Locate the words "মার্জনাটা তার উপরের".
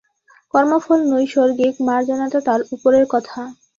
1.87-3.05